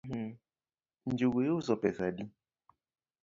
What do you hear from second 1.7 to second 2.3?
pesa adi?